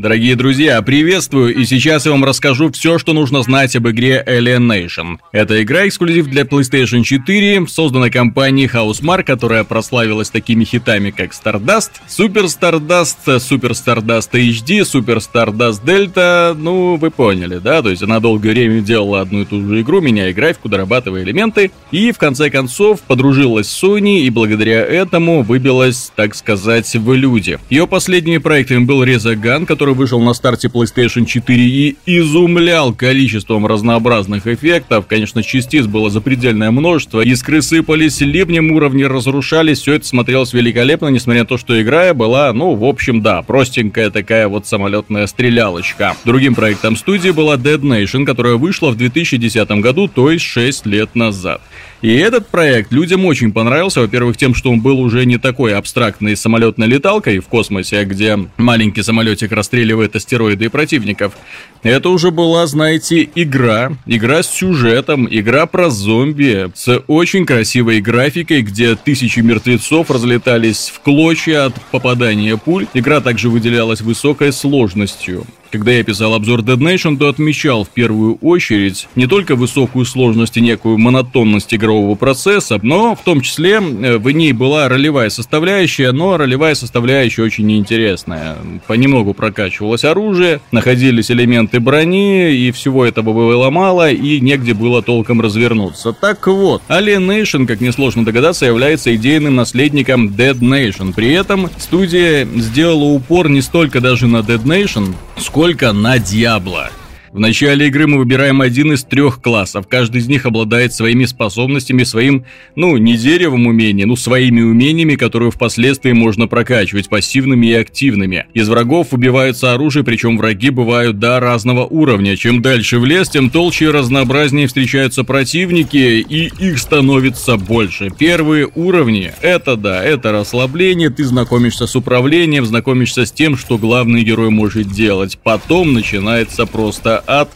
Дорогие 0.00 0.34
друзья, 0.34 0.80
приветствую, 0.80 1.54
и 1.54 1.66
сейчас 1.66 2.06
я 2.06 2.12
вам 2.12 2.24
расскажу 2.24 2.72
все, 2.72 2.98
что 2.98 3.12
нужно 3.12 3.42
знать 3.42 3.76
об 3.76 3.86
игре 3.86 4.24
Alien 4.26 4.66
Nation. 4.66 5.18
Эта 5.30 5.62
игра 5.62 5.86
эксклюзив 5.86 6.26
для 6.26 6.44
PlayStation 6.44 7.02
4, 7.02 7.66
создана 7.68 8.08
компанией 8.08 8.66
Housemark, 8.66 9.24
которая 9.24 9.62
прославилась 9.62 10.30
такими 10.30 10.64
хитами, 10.64 11.10
как 11.10 11.32
Stardust, 11.32 11.90
Super 12.08 12.46
Stardust, 12.46 13.26
Super 13.26 13.72
Stardust 13.72 14.30
HD, 14.32 14.80
Super 14.90 15.18
Stardust 15.18 15.84
Delta, 15.84 16.54
ну, 16.54 16.96
вы 16.96 17.10
поняли, 17.10 17.58
да? 17.58 17.82
То 17.82 17.90
есть 17.90 18.02
она 18.02 18.20
долгое 18.20 18.52
время 18.52 18.80
делала 18.80 19.20
одну 19.20 19.42
и 19.42 19.44
ту 19.44 19.68
же 19.68 19.82
игру, 19.82 20.00
меняя 20.00 20.32
графику, 20.32 20.70
дорабатывая 20.70 21.24
элементы, 21.24 21.72
и 21.90 22.10
в 22.12 22.16
конце 22.16 22.48
концов 22.48 23.02
подружилась 23.02 23.68
с 23.68 23.84
Sony, 23.84 24.20
и 24.20 24.30
благодаря 24.30 24.80
этому 24.80 25.42
выбилась, 25.42 26.10
так 26.16 26.34
сказать, 26.34 26.90
в 26.96 27.12
люди. 27.12 27.58
Ее 27.68 27.86
последними 27.86 28.38
проектами 28.38 28.84
был 28.84 29.04
Rezagun, 29.04 29.66
который 29.66 29.89
который 29.90 29.98
вышел 29.98 30.20
на 30.20 30.34
старте 30.34 30.68
PlayStation 30.68 31.24
4 31.24 31.64
и 31.64 31.96
изумлял 32.06 32.94
количеством 32.94 33.66
разнообразных 33.66 34.46
эффектов. 34.46 35.06
Конечно, 35.08 35.42
частиц 35.42 35.86
было 35.86 36.10
запредельное 36.10 36.70
множество. 36.70 37.22
Искры 37.22 37.60
сыпались, 37.60 38.20
ливнем 38.20 38.70
уровни 38.70 39.02
разрушались. 39.02 39.80
Все 39.80 39.94
это 39.94 40.06
смотрелось 40.06 40.52
великолепно, 40.52 41.08
несмотря 41.08 41.42
на 41.42 41.46
то, 41.46 41.58
что 41.58 41.80
игра 41.82 42.14
была, 42.14 42.52
ну, 42.52 42.74
в 42.74 42.84
общем, 42.84 43.20
да, 43.20 43.42
простенькая 43.42 44.10
такая 44.10 44.46
вот 44.46 44.66
самолетная 44.66 45.26
стрелялочка. 45.26 46.16
Другим 46.24 46.54
проектом 46.54 46.94
студии 46.94 47.30
была 47.30 47.56
Dead 47.56 47.80
Nation, 47.80 48.24
которая 48.24 48.54
вышла 48.54 48.90
в 48.90 48.96
2010 48.96 49.68
году, 49.82 50.06
то 50.06 50.30
есть 50.30 50.44
6 50.44 50.86
лет 50.86 51.16
назад. 51.16 51.60
И 52.02 52.16
этот 52.16 52.48
проект 52.48 52.92
людям 52.92 53.26
очень 53.26 53.52
понравился, 53.52 54.00
во-первых, 54.00 54.36
тем, 54.36 54.54
что 54.54 54.70
он 54.70 54.80
был 54.80 55.00
уже 55.00 55.26
не 55.26 55.36
такой 55.36 55.74
абстрактной 55.74 56.34
самолетной 56.34 56.86
леталкой 56.86 57.40
в 57.40 57.48
космосе, 57.48 58.04
где 58.04 58.38
маленький 58.56 59.02
самолетик 59.02 59.52
расстреливает 59.52 60.16
астероиды 60.16 60.66
и 60.66 60.68
противников. 60.68 61.34
Это 61.82 62.08
уже 62.08 62.30
была, 62.30 62.66
знаете, 62.66 63.28
игра, 63.34 63.92
игра 64.06 64.42
с 64.42 64.50
сюжетом, 64.50 65.28
игра 65.30 65.66
про 65.66 65.90
зомби, 65.90 66.70
с 66.74 67.02
очень 67.06 67.44
красивой 67.44 68.00
графикой, 68.00 68.62
где 68.62 68.96
тысячи 68.96 69.40
мертвецов 69.40 70.10
разлетались 70.10 70.90
в 70.94 71.00
клочья 71.00 71.66
от 71.66 71.74
попадания 71.90 72.56
пуль. 72.56 72.86
Игра 72.94 73.20
также 73.20 73.50
выделялась 73.50 74.00
высокой 74.00 74.52
сложностью. 74.52 75.46
Когда 75.70 75.92
я 75.92 76.02
писал 76.02 76.34
обзор 76.34 76.60
Dead 76.60 76.78
Nation, 76.78 77.16
то 77.16 77.28
отмечал 77.28 77.84
в 77.84 77.90
первую 77.90 78.34
очередь 78.42 79.06
не 79.14 79.26
только 79.26 79.54
высокую 79.54 80.04
сложность 80.04 80.56
и 80.56 80.60
некую 80.60 80.98
монотонность 80.98 81.72
игрового 81.72 82.16
процесса, 82.16 82.80
но 82.82 83.14
в 83.14 83.22
том 83.22 83.40
числе 83.40 83.74
э, 83.74 84.18
в 84.18 84.28
ней 84.32 84.52
была 84.52 84.88
ролевая 84.88 85.30
составляющая, 85.30 86.10
но 86.10 86.36
ролевая 86.36 86.74
составляющая 86.74 87.42
очень 87.42 87.66
неинтересная. 87.66 88.56
Понемногу 88.88 89.32
прокачивалось 89.32 90.04
оружие, 90.04 90.60
находились 90.72 91.30
элементы 91.30 91.78
брони, 91.78 92.52
и 92.52 92.72
всего 92.72 93.04
этого 93.04 93.32
было 93.32 93.70
мало, 93.70 94.10
и 94.10 94.40
негде 94.40 94.74
было 94.74 95.02
толком 95.02 95.40
развернуться. 95.40 96.12
Так 96.12 96.48
вот, 96.48 96.82
Alien 96.88 97.26
Nation, 97.28 97.66
как 97.66 97.80
несложно 97.80 98.24
догадаться, 98.24 98.66
является 98.66 99.14
идейным 99.14 99.54
наследником 99.54 100.28
Dead 100.28 100.58
Nation. 100.58 101.12
При 101.14 101.30
этом 101.32 101.70
студия 101.78 102.44
сделала 102.56 103.04
упор 103.04 103.48
не 103.48 103.60
столько 103.60 104.00
даже 104.00 104.26
на 104.26 104.38
Dead 104.38 104.64
Nation, 104.64 105.14
сколько 105.40 105.92
на 105.92 106.18
Диабло. 106.18 106.90
В 107.32 107.38
начале 107.38 107.86
игры 107.86 108.08
мы 108.08 108.18
выбираем 108.18 108.60
один 108.60 108.92
из 108.92 109.04
трех 109.04 109.40
классов. 109.40 109.86
Каждый 109.86 110.20
из 110.20 110.26
них 110.26 110.46
обладает 110.46 110.92
своими 110.92 111.26
способностями, 111.26 112.02
своим, 112.02 112.44
ну, 112.74 112.96
не 112.96 113.16
деревом 113.16 113.68
умений, 113.68 114.04
ну, 114.04 114.16
своими 114.16 114.62
умениями, 114.62 115.14
которые 115.14 115.52
впоследствии 115.52 116.10
можно 116.10 116.48
прокачивать, 116.48 117.08
пассивными 117.08 117.68
и 117.68 117.74
активными. 117.74 118.46
Из 118.52 118.68
врагов 118.68 119.12
выбиваются 119.12 119.72
оружие, 119.72 120.02
причем 120.02 120.38
враги 120.38 120.70
бывают 120.70 121.20
до 121.20 121.38
разного 121.38 121.86
уровня. 121.86 122.36
Чем 122.36 122.62
дальше 122.62 122.98
в 122.98 123.04
лес, 123.04 123.28
тем 123.28 123.48
толще 123.48 123.84
и 123.84 123.88
разнообразнее 123.88 124.66
встречаются 124.66 125.22
противники, 125.22 125.96
и 125.96 126.50
их 126.58 126.80
становится 126.80 127.56
больше. 127.56 128.08
Первые 128.10 128.68
уровни, 128.74 129.32
это 129.40 129.76
да, 129.76 130.02
это 130.02 130.32
расслабление, 130.32 131.10
ты 131.10 131.24
знакомишься 131.24 131.86
с 131.86 131.94
управлением, 131.94 132.66
знакомишься 132.66 133.24
с 133.24 133.30
тем, 133.30 133.56
что 133.56 133.78
главный 133.78 134.24
герой 134.24 134.50
может 134.50 134.88
делать. 134.88 135.38
Потом 135.44 135.92
начинается 135.92 136.66
просто 136.66 137.19
от 137.26 137.48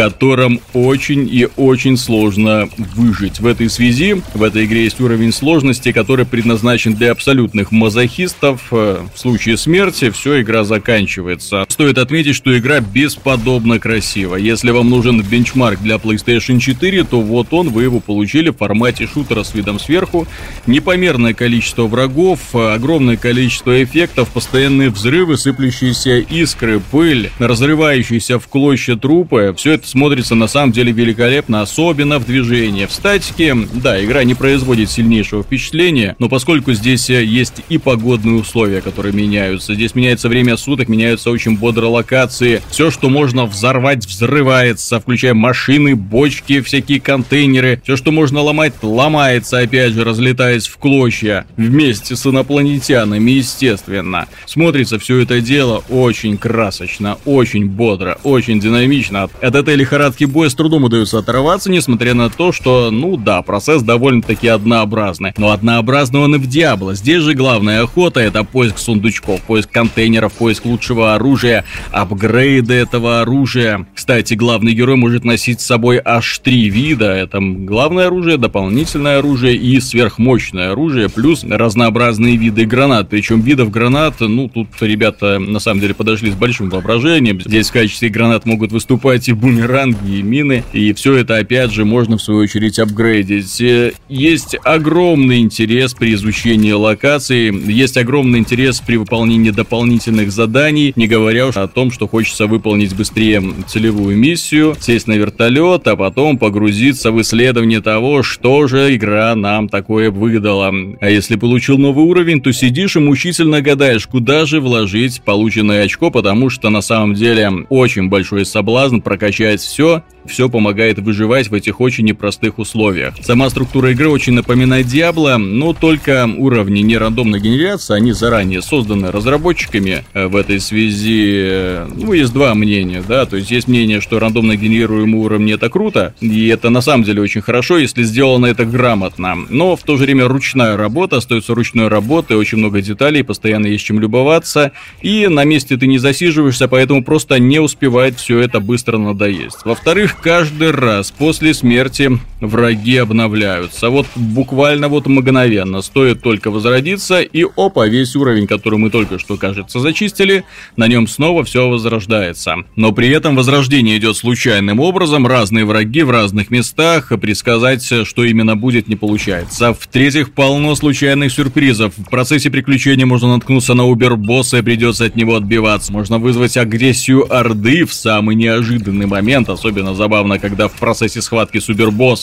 котором 0.00 0.62
очень 0.72 1.28
и 1.30 1.46
очень 1.58 1.98
сложно 1.98 2.70
выжить. 2.78 3.38
В 3.38 3.46
этой 3.46 3.68
связи, 3.68 4.22
в 4.32 4.42
этой 4.42 4.64
игре 4.64 4.84
есть 4.84 4.98
уровень 4.98 5.30
сложности, 5.30 5.92
который 5.92 6.24
предназначен 6.24 6.94
для 6.94 7.12
абсолютных 7.12 7.70
мазохистов. 7.70 8.62
Э, 8.70 9.02
в 9.14 9.18
случае 9.18 9.58
смерти 9.58 10.08
все, 10.08 10.40
игра 10.40 10.64
заканчивается. 10.64 11.66
Стоит 11.68 11.98
отметить, 11.98 12.34
что 12.34 12.58
игра 12.58 12.80
бесподобно 12.80 13.78
красива. 13.78 14.36
Если 14.36 14.70
вам 14.70 14.88
нужен 14.88 15.20
бенчмарк 15.20 15.82
для 15.82 15.96
PlayStation 15.96 16.60
4, 16.60 17.04
то 17.04 17.20
вот 17.20 17.48
он, 17.52 17.68
вы 17.68 17.82
его 17.82 18.00
получили 18.00 18.48
в 18.48 18.56
формате 18.56 19.06
шутера 19.06 19.42
с 19.42 19.54
видом 19.54 19.78
сверху. 19.78 20.26
Непомерное 20.66 21.34
количество 21.34 21.82
врагов, 21.82 22.54
огромное 22.54 23.18
количество 23.18 23.84
эффектов, 23.84 24.30
постоянные 24.30 24.88
взрывы, 24.88 25.36
сыплющиеся 25.36 26.20
искры, 26.20 26.80
пыль, 26.80 27.30
разрывающиеся 27.38 28.38
в 28.38 28.48
клочья 28.48 28.96
трупы. 28.96 29.52
Все 29.58 29.72
это 29.72 29.89
смотрится 29.90 30.34
на 30.34 30.46
самом 30.46 30.72
деле 30.72 30.92
великолепно, 30.92 31.62
особенно 31.62 32.18
в 32.18 32.26
движении. 32.26 32.86
В 32.86 32.92
статике, 32.92 33.56
да, 33.74 34.02
игра 34.02 34.24
не 34.24 34.34
производит 34.34 34.90
сильнейшего 34.90 35.42
впечатления, 35.42 36.16
но 36.18 36.28
поскольку 36.28 36.72
здесь 36.72 37.10
э, 37.10 37.24
есть 37.24 37.62
и 37.68 37.78
погодные 37.78 38.36
условия, 38.36 38.80
которые 38.80 39.12
меняются, 39.12 39.74
здесь 39.74 39.94
меняется 39.94 40.28
время 40.28 40.56
суток, 40.56 40.88
меняются 40.88 41.30
очень 41.30 41.56
бодро 41.56 41.86
локации, 41.86 42.62
все, 42.70 42.90
что 42.90 43.10
можно 43.10 43.46
взорвать, 43.46 44.06
взрывается, 44.06 45.00
включая 45.00 45.34
машины, 45.34 45.96
бочки, 45.96 46.60
всякие 46.60 47.00
контейнеры, 47.00 47.80
все, 47.82 47.96
что 47.96 48.12
можно 48.12 48.40
ломать, 48.40 48.74
ломается, 48.82 49.58
опять 49.58 49.92
же, 49.92 50.04
разлетаясь 50.04 50.68
в 50.68 50.76
клочья, 50.78 51.46
вместе 51.56 52.14
с 52.16 52.26
инопланетянами, 52.26 53.30
естественно. 53.30 54.28
Смотрится 54.46 54.98
все 54.98 55.18
это 55.18 55.40
дело 55.40 55.82
очень 55.88 56.38
красочно, 56.38 57.18
очень 57.24 57.66
бодро, 57.66 58.18
очень 58.22 58.60
динамично. 58.60 59.28
От 59.40 59.54
этой 59.54 59.69
лихорадки 59.76 60.24
боя 60.24 60.48
с 60.48 60.54
трудом 60.54 60.84
удается 60.84 61.18
оторваться, 61.18 61.70
несмотря 61.70 62.14
на 62.14 62.30
то, 62.30 62.52
что, 62.52 62.90
ну 62.90 63.16
да, 63.16 63.42
процесс 63.42 63.82
довольно-таки 63.82 64.48
однообразный. 64.48 65.32
Но 65.36 65.50
однообразный 65.50 66.20
он 66.20 66.34
и 66.34 66.38
в 66.38 66.46
Диабло. 66.46 66.94
Здесь 66.94 67.22
же 67.22 67.34
главная 67.34 67.82
охота 67.82 68.20
это 68.20 68.44
поиск 68.44 68.78
сундучков, 68.78 69.40
поиск 69.42 69.70
контейнеров, 69.70 70.32
поиск 70.32 70.64
лучшего 70.64 71.14
оружия, 71.14 71.64
апгрейды 71.92 72.74
этого 72.74 73.20
оружия. 73.20 73.86
Кстати, 73.94 74.34
главный 74.34 74.72
герой 74.72 74.96
может 74.96 75.24
носить 75.24 75.60
с 75.60 75.66
собой 75.66 76.00
аж 76.04 76.38
три 76.38 76.68
вида. 76.68 77.12
Это 77.12 77.38
главное 77.40 78.06
оружие, 78.06 78.36
дополнительное 78.36 79.18
оружие 79.18 79.56
и 79.56 79.80
сверхмощное 79.80 80.72
оружие, 80.72 81.08
плюс 81.08 81.44
разнообразные 81.44 82.36
виды 82.36 82.64
гранат. 82.64 83.08
Причем 83.08 83.40
видов 83.40 83.70
гранат, 83.70 84.16
ну, 84.20 84.48
тут 84.48 84.68
ребята 84.80 85.38
на 85.38 85.58
самом 85.58 85.80
деле 85.80 85.94
подошли 85.94 86.30
с 86.30 86.34
большим 86.34 86.70
воображением. 86.70 87.40
Здесь 87.40 87.70
в 87.70 87.72
качестве 87.72 88.08
гранат 88.08 88.46
могут 88.46 88.72
выступать 88.72 89.28
и 89.28 89.32
бумеранги, 89.32 89.59
бумеранги 89.60 90.18
и 90.18 90.22
мины. 90.22 90.64
И 90.72 90.92
все 90.92 91.16
это, 91.16 91.36
опять 91.36 91.72
же, 91.72 91.84
можно 91.84 92.16
в 92.16 92.22
свою 92.22 92.40
очередь 92.40 92.78
апгрейдить. 92.78 93.60
Э, 93.60 93.92
есть 94.08 94.56
огромный 94.64 95.40
интерес 95.40 95.94
при 95.94 96.14
изучении 96.14 96.72
локации, 96.72 97.52
есть 97.70 97.96
огромный 97.96 98.38
интерес 98.38 98.80
при 98.80 98.96
выполнении 98.96 99.50
дополнительных 99.50 100.32
заданий, 100.32 100.92
не 100.96 101.06
говоря 101.06 101.48
уж 101.48 101.56
о 101.56 101.68
том, 101.68 101.90
что 101.90 102.08
хочется 102.08 102.46
выполнить 102.46 102.94
быстрее 102.94 103.42
целевую 103.66 104.16
миссию, 104.16 104.76
сесть 104.80 105.06
на 105.06 105.12
вертолет, 105.12 105.86
а 105.86 105.96
потом 105.96 106.38
погрузиться 106.38 107.12
в 107.12 107.20
исследование 107.20 107.80
того, 107.80 108.22
что 108.22 108.66
же 108.66 108.94
игра 108.94 109.34
нам 109.34 109.68
такое 109.68 110.10
выдала. 110.10 110.72
А 111.00 111.10
если 111.10 111.36
получил 111.36 111.78
новый 111.78 112.04
уровень, 112.04 112.40
то 112.40 112.52
сидишь 112.52 112.96
и 112.96 113.00
мучительно 113.00 113.60
гадаешь, 113.60 114.06
куда 114.06 114.46
же 114.46 114.60
вложить 114.60 115.22
полученное 115.22 115.84
очко, 115.84 116.10
потому 116.10 116.50
что 116.50 116.70
на 116.70 116.80
самом 116.80 117.14
деле 117.14 117.50
очень 117.68 118.08
большой 118.08 118.44
соблазн 118.44 119.00
прокачать 119.00 119.49
получать 119.50 119.60
все, 119.60 120.02
все 120.26 120.48
помогает 120.48 120.98
выживать 120.98 121.48
в 121.48 121.54
этих 121.54 121.80
очень 121.80 122.04
непростых 122.04 122.58
условиях. 122.58 123.14
Сама 123.22 123.50
структура 123.50 123.90
игры 123.90 124.08
очень 124.08 124.34
напоминает 124.34 124.86
Diablo, 124.86 125.36
но 125.38 125.72
только 125.72 126.28
уровни 126.36 126.80
не 126.80 126.96
рандомной 126.96 127.40
генерации, 127.40 127.96
они 127.96 128.12
заранее 128.12 128.62
созданы 128.62 129.10
разработчиками. 129.10 130.04
Э, 130.12 130.26
в 130.26 130.36
этой 130.36 130.60
связи, 130.60 131.32
э, 131.34 131.88
ну, 131.94 132.12
есть 132.12 132.32
два 132.32 132.54
мнения, 132.54 133.02
да, 133.06 133.26
то 133.26 133.36
есть 133.36 133.50
есть 133.50 133.68
мнение, 133.68 134.00
что 134.00 134.18
рандомно 134.18 134.56
генерируемые 134.56 135.24
уровни 135.24 135.54
это 135.54 135.68
круто, 135.68 136.14
и 136.20 136.48
это 136.48 136.70
на 136.70 136.80
самом 136.80 137.04
деле 137.04 137.22
очень 137.22 137.40
хорошо, 137.40 137.78
если 137.78 138.02
сделано 138.02 138.46
это 138.46 138.64
грамотно, 138.64 139.36
но 139.48 139.74
в 139.76 139.82
то 139.82 139.96
же 139.96 140.04
время 140.04 140.28
ручная 140.28 140.76
работа, 140.76 141.16
остается 141.16 141.54
ручной 141.54 141.88
работой, 141.88 142.36
очень 142.36 142.58
много 142.58 142.82
деталей, 142.82 143.22
постоянно 143.22 143.66
есть 143.66 143.84
чем 143.84 144.00
любоваться, 144.00 144.72
и 145.02 145.26
на 145.28 145.44
месте 145.44 145.76
ты 145.76 145.86
не 145.86 145.98
засиживаешься, 145.98 146.68
поэтому 146.68 147.02
просто 147.02 147.38
не 147.38 147.58
успевает 147.58 148.18
все 148.18 148.38
это 148.38 148.60
быстро 148.60 148.98
надоесть 148.98 149.39
есть. 149.44 149.64
Во-вторых, 149.64 150.16
каждый 150.20 150.70
раз 150.70 151.10
после 151.10 151.54
смерти 151.54 152.10
враги 152.40 152.96
обновляются. 152.96 153.90
Вот 153.90 154.06
буквально 154.14 154.88
вот 154.88 155.06
мгновенно. 155.06 155.82
Стоит 155.82 156.22
только 156.22 156.50
возродиться, 156.50 157.20
и 157.20 157.44
опа, 157.56 157.86
весь 157.86 158.16
уровень, 158.16 158.46
который 158.46 158.78
мы 158.78 158.90
только 158.90 159.18
что, 159.18 159.36
кажется, 159.36 159.80
зачистили, 159.80 160.44
на 160.76 160.86
нем 160.86 161.06
снова 161.06 161.44
все 161.44 161.68
возрождается. 161.68 162.56
Но 162.76 162.92
при 162.92 163.08
этом 163.08 163.36
возрождение 163.36 163.98
идет 163.98 164.16
случайным 164.16 164.80
образом, 164.80 165.26
разные 165.26 165.64
враги 165.64 166.02
в 166.02 166.10
разных 166.10 166.50
местах, 166.50 167.12
предсказать, 167.20 167.84
что 168.04 168.24
именно 168.24 168.56
будет, 168.56 168.88
не 168.88 168.96
получается. 168.96 169.74
В-третьих, 169.74 170.32
полно 170.32 170.74
случайных 170.74 171.32
сюрпризов. 171.32 171.94
В 171.96 172.08
процессе 172.08 172.50
приключения 172.50 173.06
можно 173.06 173.34
наткнуться 173.34 173.74
на 173.74 173.86
убер-босса 173.86 174.58
и 174.58 174.62
придется 174.62 175.04
от 175.04 175.16
него 175.16 175.36
отбиваться. 175.36 175.92
Можно 175.92 176.18
вызвать 176.18 176.56
агрессию 176.56 177.32
Орды 177.32 177.84
в 177.84 177.92
самый 177.92 178.36
неожиданный 178.36 179.06
момент. 179.06 179.29
Особенно 179.48 179.94
забавно, 179.94 180.38
когда 180.38 180.66
в 180.66 180.72
процессе 180.72 181.22
схватки 181.22 181.58
с 181.58 181.68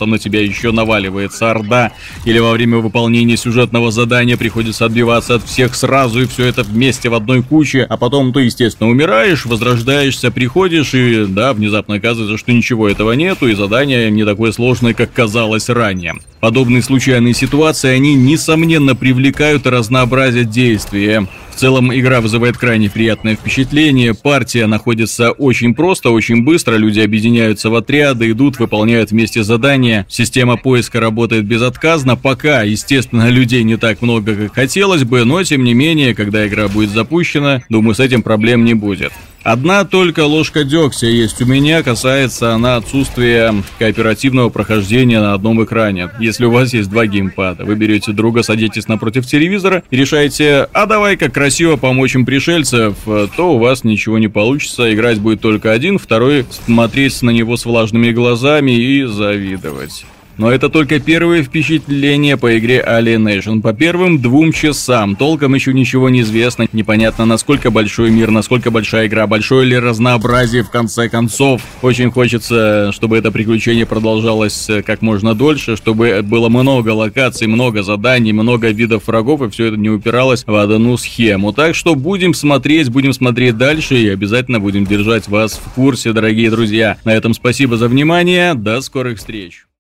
на 0.05 0.19
тебя 0.19 0.41
еще 0.41 0.71
наваливается 0.71 1.49
Орда. 1.51 1.93
Или 2.25 2.39
во 2.39 2.51
время 2.51 2.77
выполнения 2.77 3.37
сюжетного 3.37 3.91
задания 3.91 4.35
приходится 4.35 4.85
отбиваться 4.85 5.35
от 5.35 5.43
всех 5.43 5.73
сразу 5.73 6.23
и 6.23 6.25
все 6.25 6.45
это 6.45 6.63
вместе 6.63 7.09
в 7.09 7.13
одной 7.13 7.43
куче. 7.43 7.83
А 7.89 7.95
потом 7.95 8.33
ты, 8.33 8.41
естественно, 8.41 8.89
умираешь, 8.89 9.45
возрождаешься, 9.45 10.31
приходишь 10.31 10.93
и, 10.93 11.25
да, 11.25 11.53
внезапно 11.53 11.95
оказывается, 11.95 12.37
что 12.37 12.51
ничего 12.51 12.89
этого 12.89 13.13
нету 13.13 13.47
и 13.47 13.55
задание 13.55 14.11
не 14.11 14.25
такое 14.25 14.51
сложное, 14.51 14.93
как 14.93 15.13
казалось 15.13 15.69
ранее. 15.69 16.15
Подобные 16.39 16.83
случайные 16.83 17.33
ситуации, 17.33 17.89
они, 17.89 18.13
несомненно, 18.13 18.95
привлекают 18.95 19.65
и 19.65 19.69
разнообразят 19.69 20.49
действия. 20.51 21.27
В 21.49 21.59
целом 21.59 21.91
игра 21.91 22.21
вызывает 22.21 22.55
крайне 22.55 22.87
приятное 22.87 23.35
впечатление, 23.35 24.13
партия 24.13 24.67
находится 24.67 25.31
очень 25.31 25.73
просто, 25.73 26.11
очень 26.11 26.43
быстро, 26.43 26.75
люди 26.75 26.99
объединяются 26.99 27.71
в 27.71 27.75
отряды, 27.75 28.29
идут, 28.29 28.59
выполняют 28.59 29.09
вместе 29.09 29.43
задания, 29.43 30.05
система 30.07 30.57
поиска 30.57 30.99
работает 30.99 31.45
безотказно, 31.45 32.15
пока, 32.15 32.61
естественно, 32.61 33.29
людей 33.29 33.63
не 33.63 33.77
так 33.77 34.03
много, 34.03 34.35
как 34.35 34.53
хотелось 34.53 35.03
бы, 35.03 35.25
но 35.25 35.41
тем 35.41 35.63
не 35.63 35.73
менее, 35.73 36.13
когда 36.13 36.47
игра 36.47 36.67
будет 36.67 36.91
запущена, 36.91 37.63
думаю, 37.69 37.95
с 37.95 37.99
этим 37.99 38.21
проблем 38.21 38.63
не 38.63 38.75
будет. 38.75 39.11
Одна 39.47 39.85
только 39.85 40.25
ложка 40.25 40.65
дегтя 40.65 41.07
есть 41.07 41.41
у 41.41 41.45
меня, 41.45 41.81
касается 41.81 42.53
она 42.53 42.75
отсутствия 42.75 43.55
кооперативного 43.79 44.49
прохождения 44.49 45.21
на 45.21 45.33
одном 45.33 45.63
экране. 45.63 46.09
Если 46.19 46.43
у 46.43 46.51
вас 46.51 46.73
есть 46.73 46.89
два 46.89 47.07
геймпада, 47.07 47.63
вы 47.63 47.75
берете 47.75 48.11
друга, 48.11 48.43
садитесь 48.43 48.89
напротив 48.89 49.25
телевизора 49.25 49.83
и 49.89 49.95
решаете, 49.95 50.67
а 50.73 50.85
давай 50.85 51.15
как 51.15 51.33
красиво 51.33 51.77
помочь 51.77 52.13
им 52.15 52.25
пришельцев, 52.25 52.97
то 53.05 53.55
у 53.55 53.57
вас 53.57 53.85
ничего 53.85 54.17
не 54.17 54.27
получится, 54.27 54.93
играть 54.93 55.21
будет 55.21 55.39
только 55.39 55.71
один, 55.71 55.97
второй 55.97 56.45
смотреть 56.65 57.21
на 57.21 57.29
него 57.29 57.55
с 57.55 57.63
влажными 57.63 58.11
глазами 58.11 58.71
и 58.71 59.05
завидовать. 59.05 60.03
Но 60.37 60.51
это 60.51 60.69
только 60.69 60.99
первые 60.99 61.41
впечатления 61.41 62.37
по 62.37 62.57
игре 62.57 62.83
Alienation. 62.87 63.61
По 63.61 63.73
первым 63.73 64.21
двум 64.21 64.51
часам 64.51 65.15
толком 65.15 65.55
еще 65.55 65.73
ничего 65.73 66.09
не 66.09 66.21
известно. 66.21 66.67
Непонятно, 66.73 67.25
насколько 67.25 67.71
большой 67.71 68.11
мир, 68.11 68.29
насколько 68.29 68.69
большая 68.69 69.07
игра, 69.07 69.25
большое 69.25 69.65
ли 69.65 69.79
разнообразие 69.79 70.63
в 70.63 70.69
конце 70.69 71.09
концов. 71.09 71.63
Очень 71.81 72.11
хочется, 72.11 72.91
чтобы 72.91 73.17
это 73.17 73.31
приключение 73.31 73.87
продолжалось 73.87 74.69
э, 74.69 74.83
как 74.83 75.01
можно 75.01 75.33
дольше, 75.33 75.75
чтобы 75.75 76.21
было 76.23 76.49
много 76.49 76.89
локаций, 76.89 77.47
много 77.47 77.81
заданий, 77.81 78.31
много 78.31 78.69
видов 78.69 79.07
врагов, 79.07 79.41
и 79.41 79.49
все 79.49 79.65
это 79.65 79.77
не 79.77 79.89
упиралось 79.89 80.43
в 80.45 80.53
одну 80.53 80.97
схему. 80.97 81.51
Так 81.51 81.73
что 81.75 81.95
будем 81.95 82.33
смотреть, 82.33 82.89
будем 82.89 83.13
смотреть 83.13 83.57
дальше 83.57 83.97
и 83.97 84.07
обязательно 84.07 84.59
будем 84.59 84.85
держать 84.85 85.27
вас 85.27 85.59
в 85.63 85.73
курсе, 85.73 86.13
дорогие 86.13 86.51
друзья. 86.51 86.97
На 87.05 87.13
этом 87.13 87.33
спасибо 87.33 87.77
за 87.77 87.87
внимание, 87.87 88.53
до 88.53 88.81
скорых 88.81 89.17
встреч. 89.17 89.66